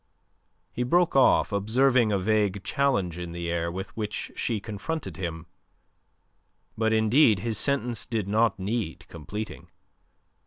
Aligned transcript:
He 0.71 0.81
broke 0.81 1.15
off, 1.15 1.51
observing 1.51 2.11
a 2.11 2.17
vague 2.17 2.63
challenge 2.63 3.19
in 3.19 3.33
the 3.33 3.51
air 3.51 3.71
with 3.71 3.95
which 3.95 4.31
she 4.35 4.59
confronted 4.59 5.15
him. 5.17 5.45
But 6.75 6.91
indeed 6.91 7.37
his 7.41 7.59
sentence 7.59 8.07
did 8.07 8.27
not 8.27 8.57
need 8.57 9.07
completing. 9.09 9.69